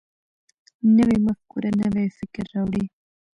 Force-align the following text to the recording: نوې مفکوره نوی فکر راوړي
نوې 0.97 1.17
مفکوره 1.25 1.71
نوی 1.81 2.07
فکر 2.17 2.45
راوړي 2.53 2.85